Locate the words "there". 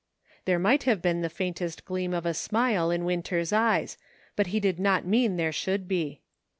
0.45-0.57, 5.35-5.51